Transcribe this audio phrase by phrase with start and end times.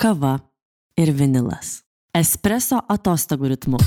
[0.00, 0.38] kava
[0.96, 1.82] ir vinilas.
[2.16, 3.80] Espreso atostogų ritmu.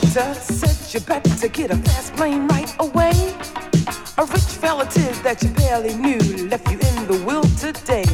[0.00, 3.12] better, said you better get a fast plane right away.
[4.18, 8.06] A rich relative that you barely knew left you in the will today.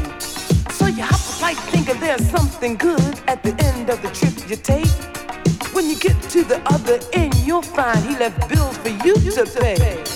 [0.73, 4.35] So you hop a flight thinking there's something good at the end of the trip
[4.51, 4.91] you take.
[5.73, 9.45] When you get to the other end, you'll find he left bills for you to
[9.61, 10.08] pay.